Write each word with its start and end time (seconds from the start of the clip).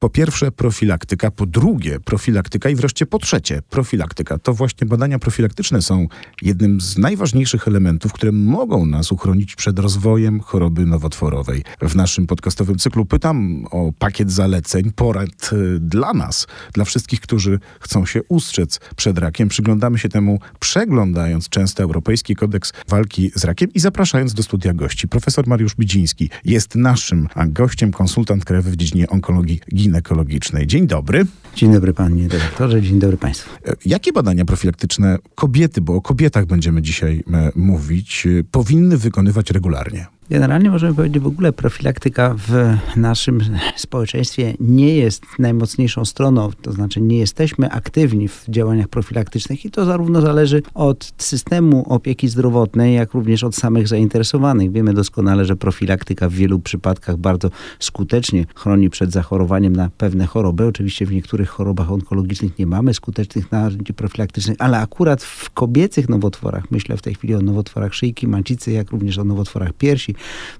Po 0.00 0.10
pierwsze 0.10 0.52
profilaktyka, 0.52 1.30
po 1.30 1.46
drugie 1.46 2.00
profilaktyka 2.00 2.70
i 2.70 2.74
wreszcie 2.74 3.06
po 3.06 3.18
trzecie 3.18 3.62
profilaktyka. 3.70 4.38
To 4.38 4.54
właśnie 4.54 4.86
badania 4.86 5.18
profilaktyczne 5.18 5.82
są 5.82 6.06
jednym 6.42 6.80
z 6.80 6.98
najważniejszych 6.98 7.68
elementów, 7.68 8.12
które 8.12 8.32
mogą 8.32 8.86
nas 8.86 9.12
uchronić 9.12 9.56
przed 9.56 9.78
rozwojem 9.78 10.40
choroby 10.40 10.86
nowotworowej. 10.86 11.62
W 11.82 11.96
naszym 11.96 12.26
podcastowym 12.26 12.78
cyklu 12.78 13.06
pytam 13.06 13.64
o 13.70 13.92
pakiet 13.98 14.32
zaleceń, 14.32 14.92
porad 14.92 15.50
y, 15.52 15.80
dla 15.80 16.12
nas, 16.12 16.46
dla 16.72 16.84
wszystkich, 16.84 17.20
którzy 17.20 17.58
chcą 17.80 18.06
się 18.06 18.20
ustrzec 18.28 18.80
przed 18.96 19.18
rakiem. 19.18 19.48
Przyglądamy 19.48 19.98
się 19.98 20.08
temu 20.08 20.40
przeglądając 20.58 21.48
często 21.48 21.82
Europejski 21.82 22.36
Kodeks 22.36 22.72
Walki 22.88 23.30
z 23.34 23.44
Rakiem 23.44 23.72
i 23.74 23.80
zapraszając 23.80 24.34
do 24.34 24.42
studia 24.42 24.74
gości. 24.74 25.08
Profesor 25.08 25.46
Mariusz 25.46 25.74
Bidziński 25.74 26.30
jest 26.44 26.74
naszym 26.74 27.28
gościem, 27.46 27.92
konsultant 27.92 28.44
krajowy 28.44 28.70
w 28.70 28.76
dziedzinie 28.76 29.08
onkologii 29.08 29.60
ginekologicznej. 29.88 30.66
Dzień 30.66 30.86
dobry. 30.86 31.26
Dzień 31.54 31.72
dobry 31.72 31.94
panie 31.94 32.28
dyrektorze, 32.28 32.82
dzień 32.82 32.98
dobry 32.98 33.16
państwu. 33.16 33.50
E, 33.66 33.74
jakie 33.86 34.12
badania 34.12 34.44
profilaktyczne 34.44 35.18
kobiety, 35.34 35.80
bo 35.80 35.94
o 35.94 36.00
kobietach 36.00 36.46
będziemy 36.46 36.82
dzisiaj 36.82 37.24
e, 37.32 37.50
mówić, 37.56 38.26
e, 38.26 38.44
powinny 38.44 38.96
wykonywać 38.96 39.50
regularnie? 39.50 40.06
Generalnie 40.30 40.70
możemy 40.70 40.94
powiedzieć, 40.94 41.22
w 41.22 41.26
ogóle 41.26 41.52
profilaktyka 41.52 42.34
w 42.38 42.76
naszym 42.96 43.40
społeczeństwie 43.76 44.54
nie 44.60 44.96
jest 44.96 45.22
najmocniejszą 45.38 46.04
stroną, 46.04 46.50
to 46.62 46.72
znaczy 46.72 47.00
nie 47.00 47.18
jesteśmy 47.18 47.70
aktywni 47.70 48.28
w 48.28 48.44
działaniach 48.48 48.88
profilaktycznych 48.88 49.64
i 49.64 49.70
to 49.70 49.84
zarówno 49.84 50.20
zależy 50.20 50.62
od 50.74 51.12
systemu 51.18 51.92
opieki 51.92 52.28
zdrowotnej, 52.28 52.94
jak 52.94 53.14
również 53.14 53.44
od 53.44 53.56
samych 53.56 53.88
zainteresowanych. 53.88 54.72
Wiemy 54.72 54.94
doskonale, 54.94 55.44
że 55.44 55.56
profilaktyka 55.56 56.28
w 56.28 56.32
wielu 56.32 56.58
przypadkach 56.58 57.16
bardzo 57.16 57.50
skutecznie 57.78 58.46
chroni 58.54 58.90
przed 58.90 59.12
zachorowaniem 59.12 59.76
na 59.76 59.90
pewne 59.98 60.26
choroby. 60.26 60.66
Oczywiście 60.66 61.06
w 61.06 61.12
niektórych 61.12 61.48
chorobach 61.48 61.92
onkologicznych 61.92 62.58
nie 62.58 62.66
mamy 62.66 62.94
skutecznych 62.94 63.52
narzędzi 63.52 63.94
profilaktycznych, 63.94 64.56
ale 64.60 64.78
akurat 64.78 65.22
w 65.22 65.50
kobiecych 65.50 66.08
nowotworach, 66.08 66.70
myślę 66.70 66.96
w 66.96 67.02
tej 67.02 67.14
chwili 67.14 67.34
o 67.34 67.40
nowotworach 67.40 67.94
szyjki, 67.94 68.28
macicy, 68.28 68.72
jak 68.72 68.90
również 68.90 69.18
o 69.18 69.24
nowotworach 69.24 69.72
piersi, 69.72 70.14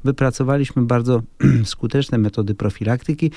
Wypracowaliśmy 0.04 0.82
bardzo 0.82 1.22
skuteczne 1.64 2.18
metody 2.18 2.54
profilaktyki. 2.54 3.30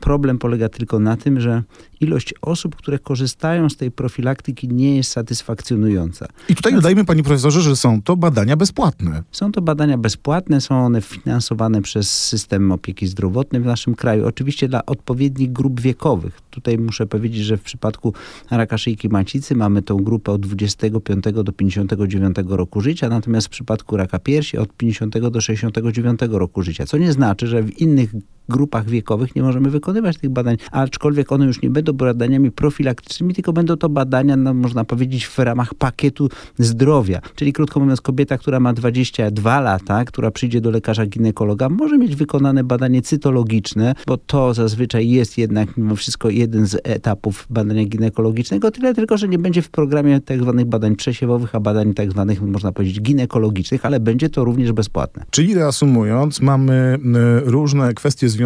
Problem 0.00 0.38
polega 0.38 0.68
tylko 0.68 0.98
na 0.98 1.16
tym, 1.16 1.40
że 1.40 1.62
ilość 2.00 2.34
osób, 2.42 2.76
które 2.76 2.98
korzystają 2.98 3.68
z 3.68 3.76
tej 3.76 3.90
profilaktyki 3.90 4.68
nie 4.68 4.96
jest 4.96 5.10
satysfakcjonująca. 5.10 6.26
I 6.48 6.54
tutaj 6.54 6.74
dodajmy, 6.74 7.04
panie 7.04 7.22
profesorze, 7.22 7.60
że 7.60 7.76
są 7.76 8.02
to 8.02 8.16
badania 8.16 8.56
bezpłatne. 8.56 9.22
Są 9.32 9.52
to 9.52 9.62
badania 9.62 9.98
bezpłatne, 9.98 10.60
są 10.60 10.84
one 10.84 11.00
finansowane 11.00 11.82
przez 11.82 12.26
system 12.26 12.72
opieki 12.72 13.06
zdrowotnej 13.06 13.62
w 13.62 13.64
naszym 13.64 13.94
kraju. 13.94 14.26
Oczywiście 14.26 14.68
dla 14.68 14.86
odpowiednich 14.86 15.52
grup 15.52 15.80
wiekowych. 15.80 16.40
Tutaj 16.50 16.78
muszę 16.78 17.06
powiedzieć, 17.06 17.44
że 17.44 17.56
w 17.56 17.62
przypadku 17.62 18.14
raka 18.50 18.78
szyjki 18.78 19.08
macicy 19.08 19.54
mamy 19.54 19.82
tą 19.82 19.96
grupę 19.96 20.32
od 20.32 20.46
25 20.46 21.24
do 21.44 21.52
59 21.52 22.36
roku 22.46 22.80
życia, 22.80 23.08
natomiast 23.08 23.46
w 23.46 23.50
przypadku 23.50 23.96
raka 23.96 24.18
piersi 24.18 24.58
od 24.58 24.76
50 24.76 25.18
do 25.18 25.40
69 25.40 26.20
roku 26.30 26.62
życia. 26.62 26.86
Co 26.86 26.98
nie 26.98 27.12
znaczy, 27.12 27.46
że 27.46 27.62
w 27.62 27.80
innych 27.80 28.10
grupach 28.48 28.88
wiekowych 28.88 29.36
nie 29.36 29.42
możemy 29.42 29.70
wykonywać 29.70 30.18
tych 30.18 30.30
badań, 30.30 30.56
aczkolwiek 30.72 31.32
one 31.32 31.46
już 31.46 31.62
nie 31.62 31.70
będą 31.70 31.92
badaniami 31.92 32.50
profilaktycznymi, 32.50 33.34
tylko 33.34 33.52
będą 33.52 33.76
to 33.76 33.88
badania, 33.88 34.36
no, 34.36 34.54
można 34.54 34.84
powiedzieć, 34.84 35.26
w 35.26 35.38
ramach 35.38 35.74
pakietu 35.74 36.28
zdrowia. 36.58 37.20
Czyli 37.34 37.52
krótko 37.52 37.80
mówiąc, 37.80 38.00
kobieta, 38.00 38.38
która 38.38 38.60
ma 38.60 38.72
22 38.72 39.60
lata, 39.60 40.04
która 40.04 40.30
przyjdzie 40.30 40.60
do 40.60 40.70
lekarza 40.70 41.06
ginekologa, 41.06 41.68
może 41.68 41.98
mieć 41.98 42.16
wykonane 42.16 42.64
badanie 42.64 43.02
cytologiczne, 43.02 43.94
bo 44.06 44.16
to 44.16 44.54
zazwyczaj 44.54 45.08
jest 45.08 45.38
jednak 45.38 45.76
mimo 45.76 45.96
wszystko 45.96 46.30
jeden 46.30 46.66
z 46.66 46.76
etapów 46.84 47.46
badania 47.50 47.84
ginekologicznego, 47.84 48.70
tyle 48.70 48.94
tylko, 48.94 49.16
że 49.16 49.28
nie 49.28 49.38
będzie 49.38 49.62
w 49.62 49.70
programie 49.70 50.20
tak 50.20 50.42
zwanych 50.42 50.66
badań 50.66 50.96
przesiewowych, 50.96 51.54
a 51.54 51.60
badań 51.60 51.94
tak 51.94 52.10
zwanych, 52.10 52.42
można 52.42 52.72
powiedzieć, 52.72 53.00
ginekologicznych, 53.00 53.86
ale 53.86 54.00
będzie 54.00 54.28
to 54.28 54.44
również 54.44 54.72
bezpłatne. 54.72 55.24
Czyli 55.30 55.54
reasumując, 55.54 56.40
mamy 56.40 56.98
różne 57.44 57.94
kwestie 57.94 58.28
związane 58.28 58.37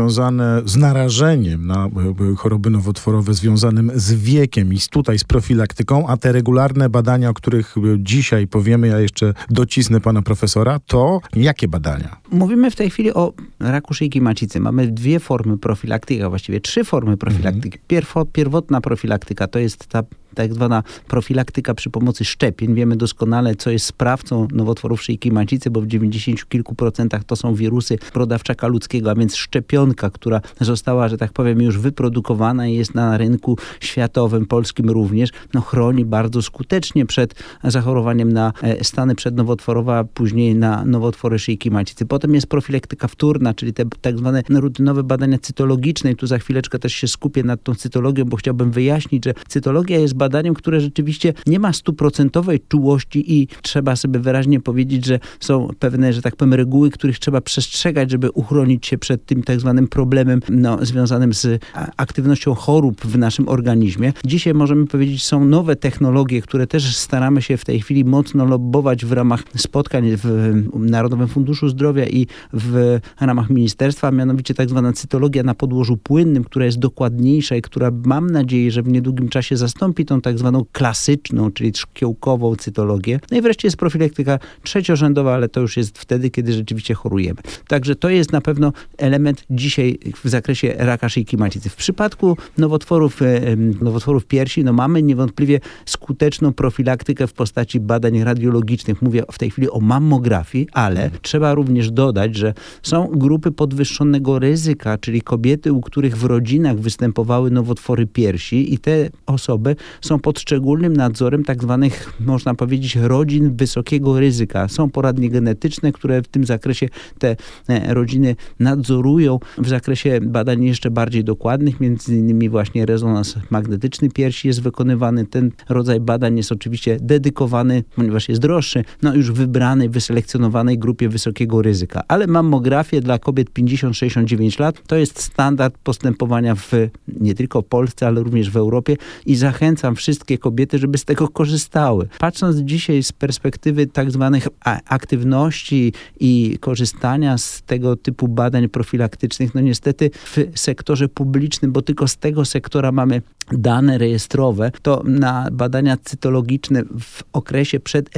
z 0.65 0.77
narażeniem 0.77 1.67
na 1.67 1.87
e, 1.87 2.37
choroby 2.37 2.71
nowotworowe, 2.71 3.35
związanym 3.35 3.93
z 3.95 4.13
wiekiem 4.13 4.73
i 4.73 4.79
tutaj 4.91 5.19
z 5.19 5.25
profilaktyką, 5.25 6.07
a 6.07 6.17
te 6.17 6.33
regularne 6.33 6.89
badania, 6.89 7.31
o 7.31 7.35
których 7.35 7.75
dzisiaj 7.99 8.47
powiemy, 8.47 8.89
ja 8.89 9.01
jeszcze 9.01 9.35
docisnę 9.51 10.01
pana 10.01 10.23
profesora, 10.23 10.81
to 10.87 11.21
jakie 11.37 11.69
badania? 11.69 12.17
Mówimy 12.31 12.71
w 12.71 12.77
tej 12.77 12.91
chwili 12.91 13.15
o 13.15 13.33
raku 13.61 13.95
szyjki 13.95 14.21
macicy. 14.21 14.61
Mamy 14.61 14.87
dwie 14.87 15.21
formy 15.21 15.59
profilaktyki, 15.59 16.23
a 16.23 16.29
właściwie 16.29 16.61
trzy 16.61 16.85
formy 16.85 17.17
profilaktyki. 17.17 17.79
Mhm. 17.79 18.27
Pierwotna 18.33 18.81
profilaktyka 18.81 19.47
to 19.47 19.59
jest 19.59 19.87
ta 19.87 20.03
tak 20.35 20.55
zwana 20.55 20.83
profilaktyka 21.09 21.75
przy 21.75 21.91
pomocy 21.91 22.25
szczepień. 22.25 22.75
Wiemy 22.75 22.97
doskonale, 22.97 23.55
co 23.55 23.71
jest 23.71 23.87
sprawcą 23.87 24.49
nowotworów 24.53 25.03
szyjki 25.03 25.33
macicy, 25.33 25.71
bo 25.71 25.81
w 25.81 25.87
90 25.87 26.49
kilku 26.49 26.75
procentach 26.75 27.25
to 27.25 27.37
są 27.37 27.55
wirusy 27.55 27.99
prodawczaka 28.13 28.67
ludzkiego, 28.67 29.11
a 29.11 29.15
więc 29.15 29.37
szczepionka, 29.37 30.11
która 30.11 30.41
została, 30.61 31.09
że 31.09 31.19
tak 31.19 31.33
powiem, 31.33 31.63
już 31.63 31.79
wyprodukowana 31.79 32.67
i 32.67 32.75
jest 32.75 32.95
na 32.95 33.19
rynku 33.19 33.59
światowym, 33.81 34.47
polskim 34.47 34.91
również, 34.91 35.31
no 35.55 35.61
chroni 35.61 36.05
bardzo 36.05 36.43
skutecznie 36.43 37.07
przed 37.07 37.35
zachorowaniem 37.65 38.33
na 38.33 38.53
e, 38.63 38.85
stany 38.85 39.15
przednowotworowe, 39.15 39.99
a 39.99 40.05
później 40.05 40.55
na 40.55 40.85
nowotwory 40.85 41.39
szyjki 41.39 41.71
macicy. 41.71 42.07
Potem 42.07 42.35
jest 42.35 42.47
profilaktyka 42.47 43.09
wtórna, 43.09 43.55
czyli 43.55 43.73
te 43.73 43.85
tak 44.01 44.19
zwane 44.19 44.43
rutynowe 44.51 45.03
badania 45.03 45.39
cytologiczne 45.39 46.13
i 46.13 46.17
tu 46.17 46.27
za 46.27 46.39
chwileczkę 46.39 46.79
też 46.79 46.93
się 46.93 47.09
skupię 47.09 47.43
nad 47.43 47.63
tą 47.63 47.75
cytologią, 47.75 48.25
bo 48.25 48.37
chciałbym 48.37 48.71
wyjaśnić, 48.71 49.25
że 49.25 49.35
cytologia 49.49 49.99
jest 49.99 50.15
badaniem, 50.23 50.55
które 50.55 50.81
rzeczywiście 50.81 51.33
nie 51.47 51.59
ma 51.59 51.73
stuprocentowej 51.73 52.61
czułości 52.69 53.33
i 53.35 53.49
trzeba 53.63 53.97
sobie 53.97 54.21
wyraźnie 54.21 54.61
powiedzieć, 54.61 55.07
że 55.07 55.19
są 55.41 55.69
pewne, 55.79 56.13
że 56.13 56.23
tak 56.23 56.37
powiem, 56.37 56.55
reguły, 56.55 56.91
których 56.91 57.19
trzeba 57.19 57.41
przestrzegać, 57.41 58.11
żeby 58.11 58.31
uchronić 58.31 58.87
się 58.87 58.99
przed 58.99 59.27
tym 59.27 59.43
tak 59.43 59.61
zwanym 59.61 59.89
problemem 59.89 60.41
no, 60.49 60.79
związanym 60.85 61.33
z 61.33 61.63
aktywnością 61.97 62.55
chorób 62.55 63.01
w 63.01 63.19
naszym 63.19 63.49
organizmie. 63.49 64.13
Dzisiaj 64.25 64.55
możemy 64.55 64.87
powiedzieć, 64.87 65.25
są 65.25 65.45
nowe 65.45 65.77
technologie, 65.77 66.43
które 66.43 66.67
też 66.67 66.97
staramy 66.97 67.43
się 67.43 67.57
w 67.57 67.65
tej 67.65 67.81
chwili 67.81 68.05
mocno 68.05 68.45
lobbować 68.45 69.05
w 69.05 69.13
ramach 69.13 69.43
spotkań 69.57 70.05
w 70.17 70.55
Narodowym 70.75 71.29
Funduszu 71.29 71.69
Zdrowia 71.69 72.07
i 72.07 72.27
w 72.53 72.99
ramach 73.21 73.51
ministerstwa, 73.51 74.11
mianowicie 74.11 74.55
tak 74.55 74.69
zwana 74.69 74.93
cytologia 74.93 75.43
na 75.43 75.55
podłożu 75.55 75.97
płynnym, 75.97 76.45
która 76.45 76.65
jest 76.65 76.79
dokładniejsza 76.79 77.57
i 77.57 77.63
która 77.63 77.91
mam 78.05 78.31
nadzieję, 78.31 78.71
że 78.71 78.83
w 78.83 78.89
niedługim 78.89 79.29
czasie 79.29 79.57
zastąpi 79.57 80.05
tą 80.13 80.21
tak 80.21 80.39
zwaną 80.39 80.65
klasyczną, 80.73 81.53
czyli 81.53 81.73
szkiełkową 81.77 82.57
cytologię. 82.57 83.21
No 83.31 83.39
i 83.39 83.41
wreszcie 83.41 83.69
jest 83.69 83.77
profilaktyka 83.77 84.39
trzeciorzędowa, 84.63 85.35
ale 85.35 85.49
to 85.49 85.61
już 85.61 85.77
jest 85.77 85.99
wtedy, 85.99 86.31
kiedy 86.31 86.53
rzeczywiście 86.53 86.95
chorujemy. 86.95 87.41
Także 87.69 87.97
to 87.97 88.09
jest 88.09 88.33
na 88.33 88.41
pewno 88.41 88.73
element 88.99 89.45
dzisiaj 89.51 89.99
w 90.25 90.29
zakresie 90.29 90.75
raka 90.79 91.09
szyjki 91.09 91.37
macicy. 91.37 91.69
W 91.69 91.77
przypadku 91.77 92.37
nowotworów, 92.59 93.23
e, 93.23 93.57
nowotworów 93.57 94.27
piersi, 94.27 94.65
no 94.65 94.73
mamy 94.73 95.03
niewątpliwie 95.03 95.61
skuteczną 95.87 96.53
profilaktykę 96.53 97.27
w 97.27 97.33
postaci 97.33 97.81
badań 97.81 98.25
radiologicznych. 98.25 99.03
Mówię 99.03 99.23
w 99.33 99.39
tej 99.39 99.51
chwili 99.51 99.71
o 99.71 99.81
mammografii, 99.81 100.69
ale 100.73 101.11
trzeba 101.23 101.55
również 101.55 101.91
dodać, 101.91 102.37
że 102.37 102.55
są 102.83 103.07
grupy 103.13 103.53
podwyższonego 103.53 104.39
ryzyka, 104.39 104.99
czyli 104.99 105.23
kobiety, 105.23 105.73
u 105.73 105.81
których 105.81 106.17
w 106.17 106.25
rodzinach 106.25 106.79
występowały 106.79 107.51
nowotwory 107.51 108.07
piersi 108.07 108.75
i 108.75 108.79
te 108.79 109.11
osoby 109.27 109.77
są 110.03 110.19
pod 110.19 110.41
szczególnym 110.41 110.93
nadzorem 110.93 111.45
tak 111.45 111.63
zwanych, 111.63 112.13
można 112.21 112.55
powiedzieć, 112.55 112.97
rodzin 112.97 113.57
wysokiego 113.57 114.21
ryzyka. 114.21 114.69
Są 114.69 114.91
poradnie 114.91 115.31
genetyczne, 115.31 115.93
które 115.93 116.23
w 116.23 116.29
tym 116.29 116.45
zakresie 116.45 116.89
te 117.19 117.37
e, 117.69 117.95
rodziny 117.95 118.37
nadzorują 118.61 119.39
w 119.59 119.69
zakresie 119.69 120.21
badań 120.23 120.65
jeszcze 120.65 120.91
bardziej 120.91 121.25
dokładnych, 121.25 121.81
między 121.81 122.17
innymi 122.17 122.49
właśnie 122.49 122.87
rezonans 122.87 123.35
magnetyczny 123.51 124.11
piersi 124.11 124.49
jest 124.49 124.63
wykonywany. 124.63 125.27
Ten 125.27 125.51
rodzaj 125.69 126.01
badań 126.01 126.37
jest 126.37 126.53
oczywiście 126.53 126.97
dedykowany, 127.01 127.85
ponieważ 127.97 128.29
jest 128.29 128.41
droższy, 128.41 128.85
no 129.03 129.15
już 129.15 129.33
wybranej, 129.33 129.89
wyselekcjonowanej 129.89 130.79
grupie 130.79 131.09
wysokiego 131.09 131.63
ryzyka. 131.63 132.03
Ale 132.09 132.27
mammografię 132.27 133.01
dla 133.01 133.19
kobiet 133.19 133.51
50-69 133.51 134.61
lat 134.61 134.83
to 134.87 134.97
jest 134.97 135.23
standard 135.23 135.79
postępowania 135.79 136.55
w 136.55 136.73
nie 137.21 137.35
tylko 137.35 137.63
Polsce, 137.63 138.07
ale 138.07 138.23
również 138.23 138.51
w 138.51 138.57
Europie 138.57 138.97
i 139.27 139.37
zachęcam 139.37 139.92
wszystkie 139.95 140.39
kobiety, 140.39 140.79
żeby 140.79 140.99
z 140.99 141.05
tego 141.05 141.29
korzystały. 141.29 142.09
Patrząc 142.19 142.57
dzisiaj 142.57 143.03
z 143.03 143.13
perspektywy 143.13 143.87
tak 143.87 144.11
zwanych 144.11 144.49
aktywności 144.89 145.93
i 146.21 146.59
korzystania 146.61 147.39
z 147.39 147.63
tego 147.63 147.97
typu 147.97 148.29
badań 148.29 148.69
profilaktycznych, 148.69 149.55
no 149.55 149.61
niestety 149.61 150.11
w 150.15 150.51
sektorze 150.55 151.09
publicznym, 151.09 151.73
bo 151.73 151.83
tylko 151.83 152.09
z 152.09 152.17
tego 152.17 152.45
sektora 152.45 152.93
mamy 152.93 153.23
dane 153.53 153.99
rejestrowe, 153.99 154.73
to 154.83 155.03
na 155.05 155.49
badania 155.53 155.97
cytologiczne 156.05 156.83
w 157.01 157.23
okresie 157.33 157.81
przed 157.81 158.11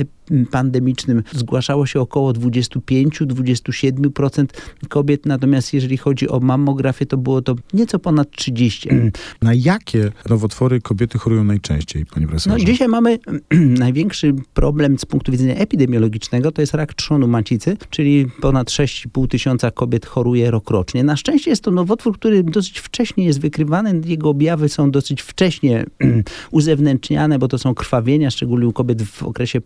pandemicznym 0.51 1.23
zgłaszało 1.33 1.87
się 1.87 2.01
około 2.01 2.33
25-27% 2.33 4.47
kobiet, 4.89 5.27
natomiast 5.27 5.75
jeżeli 5.75 5.97
chodzi 5.97 6.29
o 6.29 6.41
mammografię, 6.41 7.07
to 7.07 7.17
było 7.17 7.43
to 7.43 7.55
nieco 7.73 7.99
ponad 7.99 8.31
30%. 8.31 9.11
Na 9.43 9.55
jakie 9.55 10.13
nowotwory 10.31 10.81
kobiety 10.81 11.19
chorują 11.19 11.45
najczęściej, 11.45 12.07
panie 12.07 12.27
profesorze? 12.27 12.57
No, 12.59 12.65
dzisiaj 12.65 12.89
mamy 12.89 13.19
największy 13.85 14.35
problem 14.55 14.99
z 14.99 15.05
punktu 15.05 15.33
widzenia 15.33 15.55
epidemiologicznego, 15.55 16.53
to 16.53 16.61
jest 16.61 16.75
rak 16.75 16.95
trzonu 16.95 17.29
macicy, 17.29 17.77
czyli 17.91 18.27
ponad 18.41 18.71
6,5 18.71 19.29
tysiąca 19.29 19.71
kobiet 19.71 20.07
choruje 20.07 20.51
rokrocznie. 20.51 21.05
Na 21.05 21.17
szczęście 21.17 21.51
jest 21.51 21.63
to 21.63 21.71
nowotwór, 21.71 22.19
który 22.19 22.43
dosyć 22.43 22.79
wcześnie 22.79 23.25
jest 23.25 23.41
wykrywany, 23.41 24.01
jego 24.05 24.29
objawy 24.29 24.69
są 24.69 24.91
dosyć 24.91 25.23
wcześnie 25.23 25.87
uzewnętrzniane, 26.51 27.39
bo 27.39 27.49
to 27.49 27.59
są 27.59 27.75
krwawienia, 27.75 28.31
szczególnie 28.31 28.67
u 28.67 28.73
kobiet 28.73 29.03
w 29.03 29.23
okresie 29.23 29.61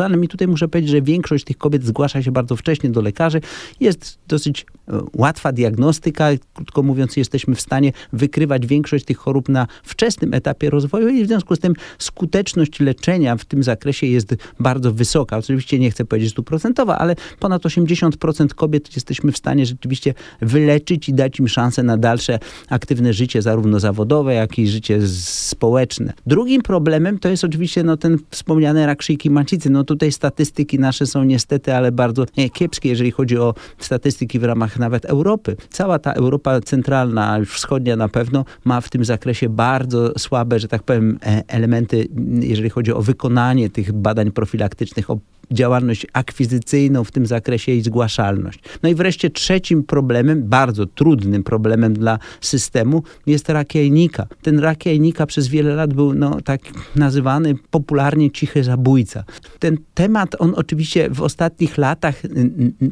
pomenopauzalnym 0.00 0.24
i 0.24 0.28
tutaj 0.28 0.48
muszę 0.48 0.68
powiedzieć, 0.68 0.90
że 0.90 1.02
większość 1.02 1.44
tych 1.44 1.58
kobiet 1.58 1.84
zgłasza 1.84 2.22
się 2.22 2.32
bardzo 2.32 2.56
wcześnie 2.56 2.90
do 2.90 3.00
lekarzy. 3.00 3.40
Jest 3.80 4.18
dosyć 4.28 4.66
e, 4.88 5.00
łatwa 5.14 5.52
diagnostyka, 5.52 6.28
krótko 6.54 6.82
mówiąc 6.82 7.16
jesteśmy 7.16 7.54
w 7.54 7.60
stanie 7.60 7.92
wykrywać 8.12 8.66
większość 8.66 9.04
tych 9.04 9.18
chorób 9.18 9.48
na 9.48 9.66
wczesnym 9.82 10.34
etapie 10.34 10.70
rozwoju 10.70 11.08
i 11.08 11.24
w 11.24 11.26
związku 11.26 11.56
z 11.56 11.58
tym 11.58 11.74
skuteczność 11.98 12.80
leczenia 12.80 13.36
w 13.36 13.44
tym 13.44 13.62
zakresie 13.62 14.06
jest 14.06 14.34
bardzo 14.60 14.92
wysoka. 14.92 15.38
Oczywiście 15.38 15.78
nie 15.78 15.90
chcę 15.90 16.04
powiedzieć 16.04 16.30
stuprocentowa, 16.30 16.98
ale 16.98 17.16
ponad 17.38 17.62
80% 17.62 18.54
kobiet 18.54 18.96
jesteśmy 18.96 19.32
w 19.32 19.36
stanie 19.36 19.66
rzeczywiście 19.66 20.14
wyleczyć 20.40 21.08
i 21.08 21.14
dać 21.14 21.38
im 21.38 21.48
szansę 21.48 21.82
na 21.82 21.96
dalsze 21.96 22.38
aktywne 22.68 23.12
życie, 23.12 23.42
zarówno 23.42 23.80
zawodowe, 23.80 24.34
jak 24.34 24.58
i 24.58 24.68
życie 24.68 24.98
społeczne. 25.08 26.12
Drugim 26.26 26.62
problemem 26.62 27.18
to 27.18 27.28
jest 27.28 27.44
oczywiście 27.44 27.82
no, 27.82 27.96
ten 27.96 28.18
wspomniany 28.30 28.86
rak 28.86 29.02
szyjki 29.02 29.30
macicy. 29.30 29.70
No 29.70 29.84
tutaj 29.90 30.12
statystyki 30.12 30.78
nasze 30.78 31.06
są 31.06 31.24
niestety, 31.24 31.74
ale 31.74 31.92
bardzo 31.92 32.24
kiepskie, 32.52 32.88
jeżeli 32.88 33.10
chodzi 33.10 33.38
o 33.38 33.54
statystyki 33.78 34.38
w 34.38 34.44
ramach 34.44 34.78
nawet 34.78 35.04
Europy. 35.04 35.56
Cała 35.70 35.98
ta 35.98 36.12
Europa 36.12 36.60
centralna, 36.60 37.38
wschodnia 37.46 37.96
na 37.96 38.08
pewno, 38.08 38.44
ma 38.64 38.80
w 38.80 38.88
tym 38.88 39.04
zakresie 39.04 39.48
bardzo 39.48 40.18
słabe, 40.18 40.58
że 40.58 40.68
tak 40.68 40.82
powiem, 40.82 41.18
e, 41.26 41.42
elementy, 41.48 42.08
jeżeli 42.40 42.70
chodzi 42.70 42.92
o 42.92 43.02
wykonanie 43.02 43.70
tych 43.70 43.92
badań 43.92 44.30
profilaktycznych, 44.30 45.10
o 45.10 45.18
działalność 45.52 46.06
akwizycyjną 46.12 47.04
w 47.04 47.10
tym 47.10 47.26
zakresie 47.26 47.72
i 47.72 47.82
zgłaszalność. 47.82 48.60
No 48.82 48.88
i 48.88 48.94
wreszcie 48.94 49.30
trzecim 49.30 49.84
problemem, 49.84 50.42
bardzo 50.48 50.86
trudnym 50.86 51.42
problemem 51.42 51.94
dla 51.94 52.18
systemu 52.40 53.02
jest 53.26 53.48
rak 53.48 53.74
jajnika. 53.74 54.26
Ten 54.42 54.58
rak 54.58 54.86
jajnika 54.86 55.26
przez 55.26 55.48
wiele 55.48 55.74
lat 55.74 55.94
był 55.94 56.14
no, 56.14 56.40
tak 56.44 56.60
nazywany 56.96 57.54
popularnie 57.70 58.30
cichy 58.30 58.64
zabójca. 58.64 59.24
Ten 59.58 59.78
temat, 59.94 60.36
on 60.38 60.52
oczywiście 60.56 61.10
w 61.10 61.20
ostatnich 61.20 61.78
latach 61.78 62.22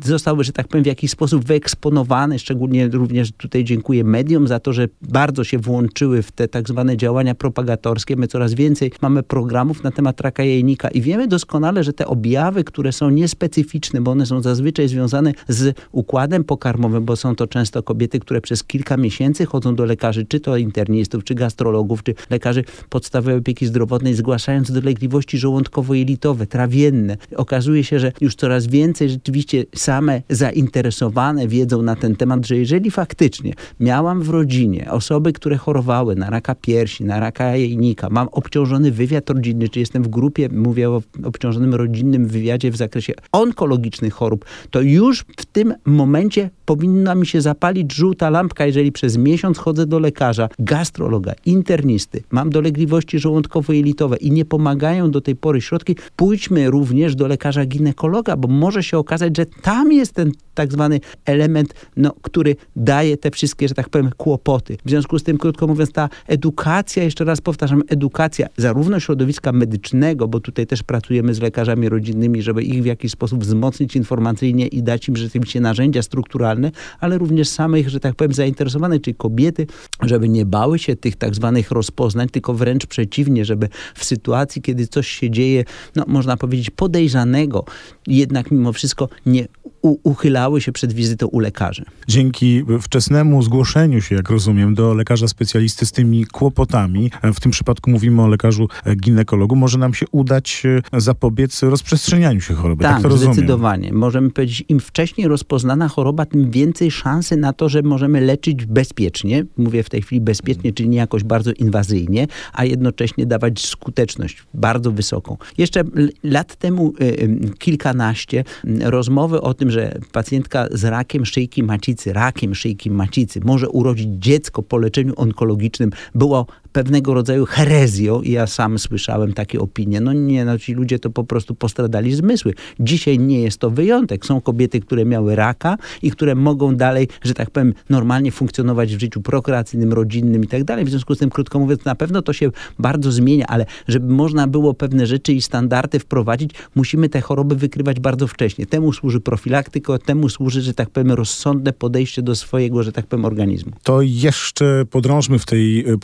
został, 0.04 0.42
że 0.42 0.52
tak 0.52 0.68
powiem, 0.68 0.84
w 0.84 0.86
jakiś 0.86 1.10
sposób 1.10 1.44
wyeksponowany, 1.44 2.38
szczególnie 2.38 2.88
również 2.88 3.32
tutaj 3.32 3.64
dziękuję 3.64 4.04
mediom 4.04 4.48
za 4.48 4.60
to, 4.60 4.72
że 4.72 4.88
bardzo 5.02 5.44
się 5.44 5.58
włączyły 5.58 6.22
w 6.22 6.32
te 6.32 6.48
tak 6.48 6.68
zwane 6.68 6.96
działania 6.96 7.34
propagatorskie. 7.34 8.16
My 8.16 8.26
coraz 8.26 8.54
więcej 8.54 8.92
mamy 9.02 9.22
programów 9.22 9.82
na 9.82 9.90
temat 9.90 10.20
raka 10.20 10.44
jajnika 10.44 10.88
i 10.88 11.00
wiemy 11.00 11.28
doskonale, 11.28 11.84
że 11.84 11.92
te 11.92 12.06
objawy 12.06 12.47
które 12.64 12.92
są 12.92 13.10
niespecyficzne, 13.10 14.00
bo 14.00 14.10
one 14.10 14.26
są 14.26 14.42
zazwyczaj 14.42 14.88
związane 14.88 15.32
z 15.48 15.76
układem 15.92 16.44
pokarmowym, 16.44 17.04
bo 17.04 17.16
są 17.16 17.36
to 17.36 17.46
często 17.46 17.82
kobiety, 17.82 18.20
które 18.20 18.40
przez 18.40 18.64
kilka 18.64 18.96
miesięcy 18.96 19.46
chodzą 19.46 19.74
do 19.74 19.84
lekarzy, 19.84 20.26
czy 20.26 20.40
to 20.40 20.56
internistów, 20.56 21.24
czy 21.24 21.34
gastrologów, 21.34 22.02
czy 22.02 22.14
lekarzy 22.30 22.64
podstawowej 22.88 23.36
opieki 23.36 23.66
zdrowotnej, 23.66 24.14
zgłaszając 24.14 24.72
dolegliwości 24.72 25.38
żołądkowo-jelitowe, 25.38 26.46
trawienne. 26.46 27.16
Okazuje 27.36 27.84
się, 27.84 27.98
że 27.98 28.12
już 28.20 28.34
coraz 28.34 28.66
więcej 28.66 29.10
rzeczywiście 29.10 29.64
same 29.74 30.22
zainteresowane 30.28 31.48
wiedzą 31.48 31.82
na 31.82 31.96
ten 31.96 32.16
temat, 32.16 32.46
że 32.46 32.56
jeżeli 32.56 32.90
faktycznie 32.90 33.52
miałam 33.80 34.22
w 34.22 34.28
rodzinie 34.28 34.90
osoby, 34.90 35.32
które 35.32 35.56
chorowały 35.56 36.16
na 36.16 36.30
raka 36.30 36.54
piersi, 36.54 37.04
na 37.04 37.20
raka 37.20 37.56
jajnika, 37.56 38.08
mam 38.10 38.28
obciążony 38.28 38.92
wywiad 38.92 39.30
rodzinny, 39.30 39.68
czy 39.68 39.80
jestem 39.80 40.02
w 40.02 40.08
grupie, 40.08 40.48
mówię 40.52 40.90
o 40.90 41.02
obciążonym 41.24 41.74
rodzinnym 41.74 42.26
wywiadzie, 42.26 42.37
wywiadzie 42.38 42.70
w 42.70 42.76
zakresie 42.76 43.12
onkologicznych 43.32 44.14
chorób, 44.14 44.44
to 44.70 44.80
już 44.80 45.24
w 45.36 45.46
tym 45.46 45.74
momencie 45.84 46.50
powinna 46.64 47.14
mi 47.14 47.26
się 47.26 47.40
zapalić 47.40 47.94
żółta 47.94 48.30
lampka, 48.30 48.66
jeżeli 48.66 48.92
przez 48.92 49.16
miesiąc 49.16 49.58
chodzę 49.58 49.86
do 49.86 49.98
lekarza, 49.98 50.48
gastrologa, 50.58 51.32
internisty, 51.46 52.22
mam 52.30 52.50
dolegliwości 52.50 53.18
żołądkowo-jelitowe 53.18 54.16
i 54.20 54.30
nie 54.30 54.44
pomagają 54.44 55.10
do 55.10 55.20
tej 55.20 55.36
pory 55.36 55.60
środki, 55.60 55.96
pójdźmy 56.16 56.70
również 56.70 57.14
do 57.14 57.26
lekarza 57.26 57.66
ginekologa, 57.66 58.36
bo 58.36 58.48
może 58.48 58.82
się 58.82 58.98
okazać, 58.98 59.36
że 59.36 59.46
tam 59.46 59.92
jest 59.92 60.12
ten 60.12 60.32
tak 60.58 60.72
zwany 60.72 61.00
element, 61.24 61.74
no, 61.96 62.14
który 62.22 62.56
daje 62.76 63.16
te 63.16 63.30
wszystkie, 63.30 63.68
że 63.68 63.74
tak 63.74 63.88
powiem, 63.88 64.10
kłopoty. 64.16 64.76
W 64.84 64.90
związku 64.90 65.18
z 65.18 65.22
tym, 65.22 65.38
krótko 65.38 65.66
mówiąc, 65.66 65.92
ta 65.92 66.08
edukacja, 66.26 67.02
jeszcze 67.02 67.24
raz 67.24 67.40
powtarzam, 67.40 67.82
edukacja 67.88 68.46
zarówno 68.56 69.00
środowiska 69.00 69.52
medycznego, 69.52 70.28
bo 70.28 70.40
tutaj 70.40 70.66
też 70.66 70.82
pracujemy 70.82 71.34
z 71.34 71.40
lekarzami 71.40 71.88
rodzinnymi, 71.88 72.42
żeby 72.42 72.62
ich 72.62 72.82
w 72.82 72.86
jakiś 72.86 73.12
sposób 73.12 73.44
wzmocnić 73.44 73.96
informacyjnie 73.96 74.66
i 74.66 74.82
dać 74.82 75.08
im 75.08 75.16
rzeczywiście 75.16 75.60
narzędzia 75.60 76.02
strukturalne, 76.02 76.70
ale 77.00 77.18
również 77.18 77.48
samych, 77.48 77.88
że 77.88 78.00
tak 78.00 78.14
powiem, 78.14 78.32
zainteresowanych, 78.32 79.02
czyli 79.02 79.14
kobiety, 79.14 79.66
żeby 80.02 80.28
nie 80.28 80.46
bały 80.46 80.78
się 80.78 80.96
tych 80.96 81.16
tak 81.16 81.34
zwanych 81.34 81.70
rozpoznań, 81.70 82.28
tylko 82.28 82.54
wręcz 82.54 82.86
przeciwnie, 82.86 83.44
żeby 83.44 83.68
w 83.94 84.04
sytuacji, 84.04 84.62
kiedy 84.62 84.86
coś 84.86 85.08
się 85.08 85.30
dzieje, 85.30 85.64
no 85.96 86.04
można 86.06 86.36
powiedzieć 86.36 86.70
podejrzanego, 86.70 87.64
jednak 88.06 88.50
mimo 88.50 88.72
wszystko 88.72 89.08
nie 89.26 89.48
uchylały 89.82 90.47
się 90.56 90.72
przed 90.72 90.92
wizytą 90.92 91.26
u 91.26 91.38
lekarzy. 91.38 91.84
Dzięki 92.08 92.64
wczesnemu 92.82 93.42
zgłoszeniu 93.42 94.00
się, 94.00 94.14
jak 94.14 94.30
rozumiem, 94.30 94.74
do 94.74 94.94
lekarza 94.94 95.28
specjalisty 95.28 95.86
z 95.86 95.92
tymi 95.92 96.26
kłopotami, 96.26 97.10
w 97.34 97.40
tym 97.40 97.52
przypadku 97.52 97.90
mówimy 97.90 98.22
o 98.22 98.26
lekarzu 98.26 98.68
ginekologu, 98.96 99.56
może 99.56 99.78
nam 99.78 99.94
się 99.94 100.06
udać 100.12 100.62
e, 100.92 101.00
zapobiec 101.00 101.62
rozprzestrzenianiu 101.62 102.40
się 102.40 102.54
choroby. 102.54 102.82
Tak, 102.82 103.02
tak 103.02 103.10
to 103.10 103.16
zdecydowanie. 103.16 103.82
Rozumiem. 103.82 104.00
Możemy 104.00 104.30
powiedzieć, 104.30 104.64
im 104.68 104.80
wcześniej 104.80 105.28
rozpoznana 105.28 105.88
choroba, 105.88 106.26
tym 106.26 106.50
więcej 106.50 106.90
szansy 106.90 107.36
na 107.36 107.52
to, 107.52 107.68
że 107.68 107.82
możemy 107.82 108.20
leczyć 108.20 108.66
bezpiecznie. 108.66 109.44
Mówię 109.56 109.82
w 109.82 109.90
tej 109.90 110.02
chwili 110.02 110.20
bezpiecznie, 110.20 110.72
czyli 110.72 110.88
nie 110.88 110.98
jakoś 110.98 111.24
bardzo 111.24 111.52
inwazyjnie, 111.52 112.26
a 112.52 112.64
jednocześnie 112.64 113.26
dawać 113.26 113.66
skuteczność 113.66 114.42
bardzo 114.54 114.92
wysoką. 114.92 115.36
Jeszcze 115.58 115.84
lat 116.22 116.56
temu 116.56 116.92
e, 117.00 117.54
kilkanaście 117.58 118.44
rozmowy 118.80 119.40
o 119.40 119.54
tym, 119.54 119.70
że 119.70 119.98
pacjentka 120.38 120.68
z 120.70 120.84
rakiem 120.84 121.26
szyjki 121.26 121.62
macicy, 121.62 122.12
rakiem 122.12 122.54
szyjki 122.54 122.90
macicy 122.90 123.40
może 123.44 123.68
urodzić 123.68 124.08
dziecko 124.10 124.62
po 124.62 124.78
leczeniu 124.78 125.12
onkologicznym, 125.16 125.90
było 126.14 126.46
pewnego 126.72 127.14
rodzaju 127.14 127.46
herezją 127.46 128.22
i 128.22 128.30
ja 128.30 128.46
sam 128.46 128.78
słyszałem 128.78 129.32
takie 129.32 129.60
opinie. 129.60 130.00
No 130.00 130.12
nie, 130.12 130.44
no 130.44 130.58
ci 130.58 130.74
ludzie 130.74 130.98
to 130.98 131.10
po 131.10 131.24
prostu 131.24 131.54
postradali 131.54 132.14
zmysły. 132.14 132.54
Dzisiaj 132.80 133.18
nie 133.18 133.42
jest 133.42 133.58
to 133.58 133.70
wyjątek. 133.70 134.26
Są 134.26 134.40
kobiety, 134.40 134.80
które 134.80 135.04
miały 135.04 135.36
raka 135.36 135.76
i 136.02 136.10
które 136.10 136.34
mogą 136.34 136.76
dalej, 136.76 137.08
że 137.22 137.34
tak 137.34 137.50
powiem, 137.50 137.74
normalnie 137.90 138.32
funkcjonować 138.32 138.96
w 138.96 139.00
życiu 139.00 139.20
prokreacyjnym, 139.20 139.92
rodzinnym 139.92 140.44
i 140.44 140.46
tak 140.46 140.64
dalej. 140.64 140.84
W 140.84 140.90
związku 140.90 141.14
z 141.14 141.18
tym, 141.18 141.30
krótko 141.30 141.58
mówiąc, 141.58 141.84
na 141.84 141.94
pewno 141.94 142.22
to 142.22 142.32
się 142.32 142.50
bardzo 142.78 143.12
zmienia, 143.12 143.46
ale 143.46 143.66
żeby 143.88 144.12
można 144.12 144.46
było 144.46 144.74
pewne 144.74 145.06
rzeczy 145.06 145.32
i 145.32 145.42
standardy 145.42 145.98
wprowadzić, 145.98 146.50
musimy 146.74 147.08
te 147.08 147.20
choroby 147.20 147.56
wykrywać 147.56 148.00
bardzo 148.00 148.26
wcześnie. 148.26 148.66
Temu 148.66 148.92
służy 148.92 149.20
profilaktyka, 149.20 149.98
temu 149.98 150.28
służy, 150.28 150.62
że 150.62 150.74
tak 150.74 150.90
powiem, 150.90 151.12
rozsądne 151.12 151.72
podejście 151.72 152.22
do 152.22 152.36
swojego, 152.36 152.82
że 152.82 152.92
tak 152.92 153.06
powiem, 153.06 153.24
organizmu. 153.24 153.72
To 153.82 154.02
jeszcze 154.02 154.84
podrążmy 154.90 155.38
w 155.38 155.46
tej 155.46 155.88
e, 155.88 155.98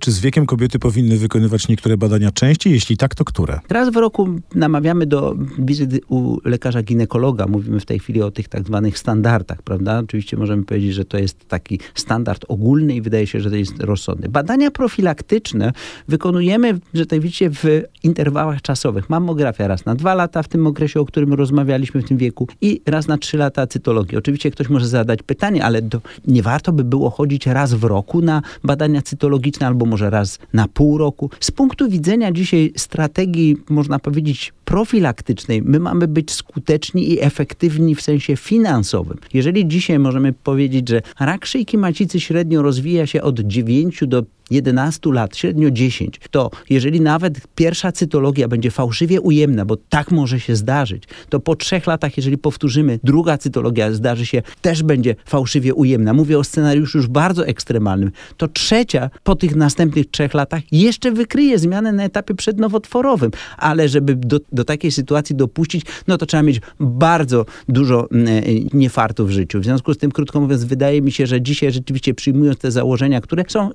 czy 0.00 0.12
z 0.12 0.20
wiekiem 0.20 0.46
kobiety 0.46 0.78
powinny 0.78 1.16
wykonywać 1.16 1.68
niektóre 1.68 1.96
badania 1.96 2.30
częściej? 2.30 2.72
Jeśli 2.72 2.96
tak, 2.96 3.14
to 3.14 3.24
które? 3.24 3.60
Raz 3.68 3.90
w 3.90 3.96
roku 3.96 4.28
namawiamy 4.54 5.06
do 5.06 5.36
wizyty 5.58 6.00
u 6.08 6.38
lekarza 6.44 6.82
ginekologa. 6.82 7.46
Mówimy 7.46 7.80
w 7.80 7.86
tej 7.86 7.98
chwili 7.98 8.22
o 8.22 8.30
tych 8.30 8.48
tak 8.48 8.66
zwanych 8.66 8.98
standardach, 8.98 9.62
prawda? 9.62 9.98
Oczywiście 9.98 10.36
możemy 10.36 10.64
powiedzieć, 10.64 10.94
że 10.94 11.04
to 11.04 11.18
jest 11.18 11.48
taki 11.48 11.80
standard 11.94 12.44
ogólny 12.48 12.94
i 12.94 13.00
wydaje 13.00 13.26
się, 13.26 13.40
że 13.40 13.50
to 13.50 13.56
jest 13.56 13.80
rozsądny. 13.80 14.28
Badania 14.28 14.70
profilaktyczne 14.70 15.72
wykonujemy, 16.08 16.78
że 16.94 17.06
tak 17.06 17.20
widzicie, 17.20 17.50
w 17.50 17.64
interwałach 18.02 18.62
czasowych. 18.62 19.10
Mammografia 19.10 19.68
raz 19.68 19.84
na 19.84 19.94
dwa 19.94 20.14
lata 20.14 20.42
w 20.42 20.48
tym 20.48 20.66
okresie, 20.66 21.00
o 21.00 21.04
którym 21.04 21.32
rozmawialiśmy 21.32 22.02
w 22.02 22.08
tym 22.08 22.16
wieku 22.16 22.48
i 22.60 22.80
raz 22.86 23.08
na 23.08 23.18
trzy 23.18 23.36
lata 23.36 23.66
cytologii. 23.66 24.18
Oczywiście 24.18 24.50
ktoś 24.50 24.68
może 24.68 24.88
zadać 24.88 25.22
pytanie, 25.22 25.64
ale 25.64 25.82
do, 25.82 26.00
nie 26.26 26.42
warto 26.42 26.72
by 26.72 26.84
było 26.84 27.10
chodzić 27.10 27.46
raz 27.46 27.74
w 27.74 27.84
roku 27.84 28.20
na 28.22 28.42
badania 28.64 29.02
cytologiczne 29.02 29.66
albo 29.70 29.86
może 29.86 30.10
raz 30.10 30.38
na 30.52 30.68
pół 30.68 30.98
roku. 30.98 31.30
Z 31.40 31.50
punktu 31.50 31.88
widzenia 31.88 32.32
dzisiaj 32.32 32.72
strategii, 32.76 33.56
można 33.70 33.98
powiedzieć, 33.98 34.52
profilaktycznej, 34.64 35.62
my 35.62 35.80
mamy 35.80 36.08
być 36.08 36.30
skuteczni 36.30 37.10
i 37.12 37.22
efektywni 37.22 37.94
w 37.94 38.02
sensie 38.02 38.36
finansowym. 38.36 39.18
Jeżeli 39.34 39.68
dzisiaj 39.68 39.98
możemy 39.98 40.32
powiedzieć, 40.32 40.88
że 40.88 41.02
rak 41.20 41.46
szyjki 41.46 41.78
macicy 41.78 42.20
średnio 42.20 42.62
rozwija 42.62 43.06
się 43.06 43.22
od 43.22 43.40
9 43.40 44.02
do 44.06 44.22
11 44.50 45.12
lat, 45.12 45.36
średnio 45.36 45.70
10, 45.70 46.20
to 46.30 46.50
jeżeli 46.70 47.00
nawet 47.00 47.40
pierwsza 47.54 47.92
cytologia 47.92 48.48
będzie 48.48 48.70
fałszywie 48.70 49.20
ujemna, 49.20 49.64
bo 49.64 49.76
tak 49.76 50.10
może 50.10 50.40
się 50.40 50.56
zdarzyć, 50.56 51.04
to 51.28 51.40
po 51.40 51.56
trzech 51.56 51.86
latach, 51.86 52.16
jeżeli 52.16 52.38
powtórzymy, 52.38 52.98
druga 53.04 53.38
cytologia 53.38 53.92
zdarzy 53.92 54.26
się, 54.26 54.42
też 54.62 54.82
będzie 54.82 55.16
fałszywie 55.24 55.74
ujemna. 55.74 56.12
Mówię 56.12 56.38
o 56.38 56.44
scenariuszu 56.44 56.98
już 56.98 57.06
bardzo 57.06 57.46
ekstremalnym. 57.46 58.10
To 58.36 58.48
trzecia 58.48 59.10
po 59.24 59.36
tych 59.36 59.56
następnych 59.56 60.10
trzech 60.10 60.34
latach 60.34 60.62
jeszcze 60.72 61.12
wykryje 61.12 61.58
zmianę 61.58 61.92
na 61.92 62.04
etapie 62.04 62.34
przednowotworowym, 62.34 63.30
ale 63.56 63.88
żeby 63.88 64.14
do, 64.14 64.40
do 64.52 64.64
takiej 64.64 64.90
sytuacji 64.90 65.36
dopuścić, 65.36 65.84
no 66.08 66.18
to 66.18 66.26
trzeba 66.26 66.42
mieć 66.42 66.60
bardzo 66.80 67.46
dużo 67.68 68.08
mm, 68.10 68.44
niefartu 68.72 69.26
w 69.26 69.30
życiu. 69.30 69.60
W 69.60 69.64
związku 69.64 69.94
z 69.94 69.98
tym, 69.98 70.12
krótko 70.12 70.40
mówiąc, 70.40 70.64
wydaje 70.64 71.02
mi 71.02 71.12
się, 71.12 71.26
że 71.26 71.42
dzisiaj 71.42 71.72
rzeczywiście 71.72 72.14
przyjmując 72.14 72.58
te 72.58 72.70
założenia, 72.70 73.20
które 73.20 73.44
są 73.48 73.70